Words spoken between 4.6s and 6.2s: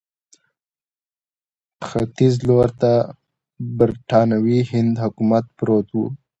هند حکومت پروت وو.